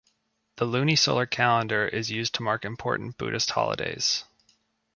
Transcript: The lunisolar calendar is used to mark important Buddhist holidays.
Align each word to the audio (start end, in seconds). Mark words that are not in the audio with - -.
The 0.55 0.65
lunisolar 0.65 1.29
calendar 1.29 1.87
is 1.87 2.09
used 2.09 2.33
to 2.33 2.41
mark 2.41 2.65
important 2.65 3.19
Buddhist 3.19 3.51
holidays. 3.51 4.23